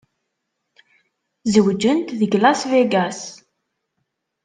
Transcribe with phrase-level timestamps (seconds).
[1.53, 3.19] Zewǧent deg Las Vegas.